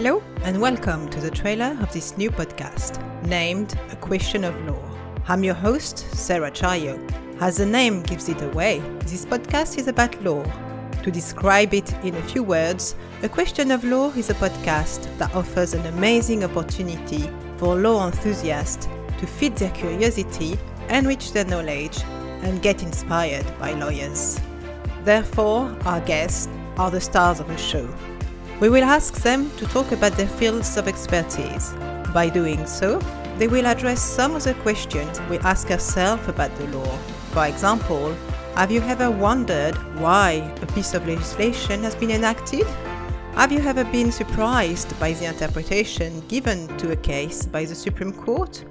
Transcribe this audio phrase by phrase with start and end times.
[0.00, 4.80] Hello, and welcome to the trailer of this new podcast named A Question of Law.
[5.26, 6.96] I'm your host, Sarah Chayo.
[7.40, 10.44] As the name gives it away, this podcast is about law.
[11.02, 15.34] To describe it in a few words, A Question of Law is a podcast that
[15.34, 18.86] offers an amazing opportunity for law enthusiasts
[19.18, 20.56] to feed their curiosity,
[20.90, 22.04] enrich their knowledge,
[22.42, 24.40] and get inspired by lawyers.
[25.02, 27.92] Therefore, our guests are the stars of the show.
[28.60, 31.72] We will ask them to talk about their fields of expertise.
[32.12, 32.98] By doing so,
[33.38, 36.98] they will address some of the questions we ask ourselves about the law.
[37.30, 38.12] For example,
[38.56, 42.66] have you ever wondered why a piece of legislation has been enacted?
[43.34, 48.12] Have you ever been surprised by the interpretation given to a case by the Supreme
[48.12, 48.64] Court?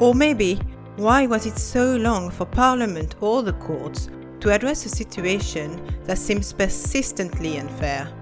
[0.00, 0.56] Or maybe,
[0.96, 6.18] why was it so long for Parliament or the courts to address a situation that
[6.18, 8.12] seems persistently unfair?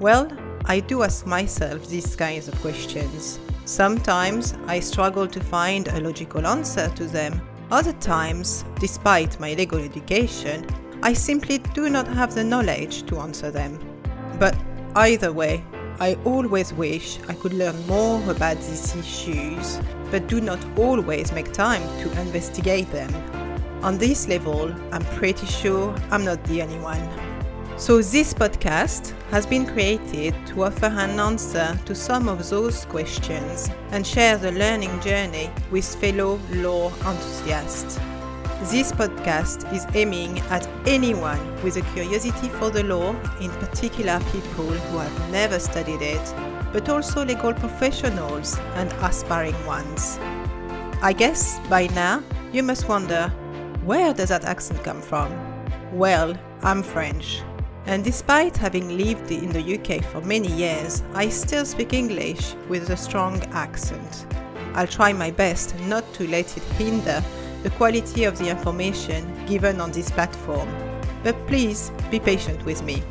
[0.00, 0.28] Well,
[0.66, 3.38] I do ask myself these kinds of questions.
[3.66, 7.38] Sometimes I struggle to find a logical answer to them.
[7.70, 10.66] Other times, despite my legal education,
[11.02, 13.78] I simply do not have the knowledge to answer them.
[14.38, 14.56] But
[14.96, 15.62] either way,
[16.00, 19.78] I always wish I could learn more about these issues,
[20.10, 23.12] but do not always make time to investigate them.
[23.82, 27.33] On this level, I'm pretty sure I'm not the only one.
[27.76, 33.68] So, this podcast has been created to offer an answer to some of those questions
[33.90, 37.96] and share the learning journey with fellow law enthusiasts.
[38.70, 44.70] This podcast is aiming at anyone with a curiosity for the law, in particular people
[44.70, 46.34] who have never studied it,
[46.72, 50.18] but also legal professionals and aspiring ones.
[51.02, 53.30] I guess by now you must wonder
[53.84, 55.28] where does that accent come from?
[55.92, 57.42] Well, I'm French.
[57.86, 62.88] And despite having lived in the UK for many years, I still speak English with
[62.90, 64.26] a strong accent.
[64.74, 67.22] I'll try my best not to let it hinder
[67.62, 70.68] the quality of the information given on this platform,
[71.22, 73.02] but please be patient with me.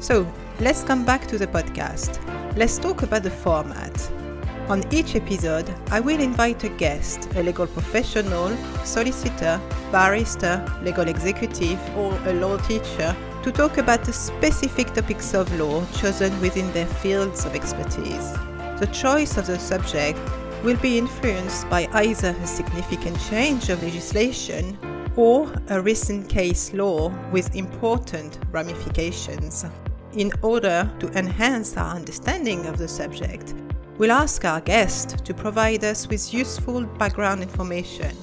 [0.00, 2.18] So, let's come back to the podcast.
[2.56, 4.23] Let's talk about the format.
[4.68, 9.60] On each episode, I will invite a guest, a legal professional, solicitor,
[9.92, 15.84] barrister, legal executive, or a law teacher to talk about the specific topics of law
[15.96, 18.32] chosen within their fields of expertise.
[18.80, 20.18] The choice of the subject
[20.62, 24.78] will be influenced by either a significant change of legislation
[25.14, 29.66] or a recent case law with important ramifications.
[30.14, 33.52] In order to enhance our understanding of the subject,
[33.98, 38.16] we'll ask our guest to provide us with useful background information.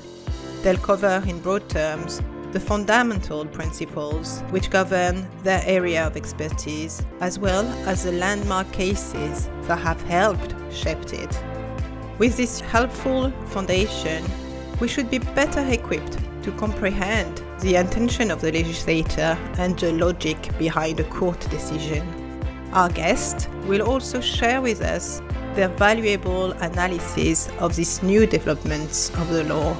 [0.64, 2.22] They'll cover in broad terms
[2.52, 9.50] the fundamental principles which govern their area of expertise, as well as the landmark cases
[9.64, 11.44] that have helped shape it.
[12.20, 14.24] With this helpful foundation,
[14.82, 20.38] we should be better equipped to comprehend the intention of the legislator and the logic
[20.58, 22.06] behind a court decision.
[22.74, 25.22] Our guest will also share with us
[25.56, 29.76] their valuable analysis of these new developments of the law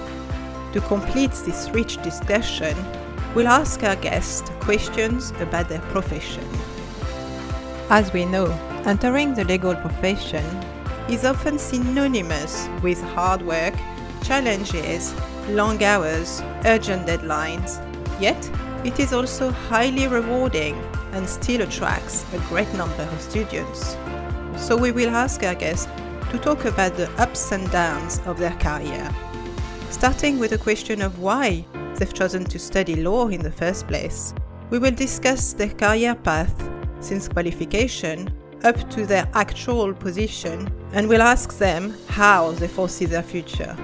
[0.74, 2.76] to complete this rich discussion,
[3.36, 6.48] we'll ask our guests questions about their profession.
[7.90, 8.48] As we know,
[8.86, 10.46] entering the legal profession
[11.09, 13.74] is often synonymous with hard work,
[14.24, 15.14] challenges,
[15.50, 17.82] long hours, urgent deadlines,
[18.22, 18.50] yet
[18.86, 20.76] it is also highly rewarding
[21.12, 23.98] and still attracts a great number of students.
[24.57, 25.88] So we will ask our guests
[26.31, 29.09] to talk about the ups and downs of their career
[29.91, 34.34] starting with the question of why they've chosen to study law in the first place.
[34.69, 36.69] We will discuss their career path
[37.01, 43.22] since qualification up to their actual position and we'll ask them how they foresee their
[43.22, 43.75] future.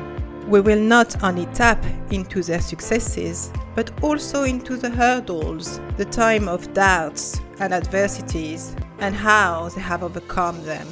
[0.47, 6.47] We will not only tap into their successes, but also into the hurdles, the time
[6.47, 10.87] of doubts and adversities, and how they have overcome them.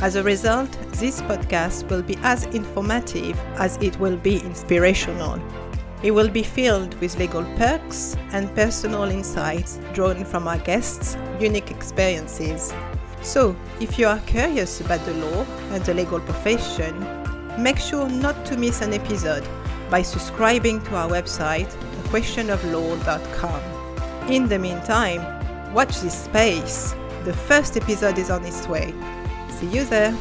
[0.00, 5.40] As a result, this podcast will be as informative as it will be inspirational.
[6.02, 11.70] It will be filled with legal perks and personal insights drawn from our guests' unique
[11.70, 12.74] experiences.
[13.22, 16.98] So, if you are curious about the law and the legal profession,
[17.56, 19.46] make sure not to miss an episode
[19.88, 21.70] by subscribing to our website,
[22.10, 23.60] questionoflaw.com.
[24.28, 25.22] In the meantime,
[25.72, 26.96] watch this space.
[27.24, 28.92] The first episode is on its way.
[29.48, 30.12] See you there!